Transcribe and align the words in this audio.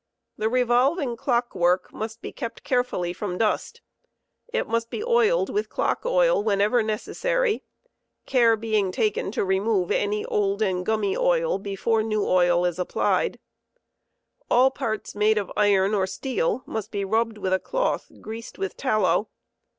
46. 0.37 0.45
The 0.45 0.49
revolving 0.49 1.15
clock 1.15 1.53
work 1.53 1.93
must 1.93 2.23
be 2.23 2.31
kept 2.31 2.63
carefully 2.63 3.13
from 3.13 3.37
dust; 3.37 3.81
it 4.51 4.67
must 4.67 4.89
be 4.89 5.03
oiled 5.03 5.51
with 5.51 5.69
clock 5.69 6.07
oil 6.07 6.43
whenever 6.43 6.81
necessary, 6.81 7.61
care 8.25 8.57
being 8.57 8.91
taken 8.91 9.31
to 9.33 9.45
remove 9.45 9.91
any 9.91 10.25
old 10.25 10.63
and 10.63 10.83
gummy 10.83 11.15
oil 11.15 11.59
before 11.59 12.01
new 12.01 12.25
oil 12.25 12.65
is 12.65 12.79
applied. 12.79 13.37
All 14.49 14.71
parts 14.71 15.13
made 15.13 15.37
of 15.37 15.51
iron 15.55 15.93
or 15.93 16.07
steel 16.07 16.63
must 16.65 16.89
be 16.89 17.05
rubbed 17.05 17.37
with 17.37 17.53
a 17.53 17.59
cloth 17.59 18.11
greased 18.21 18.57
with 18.57 18.75
tallow. 18.75 19.29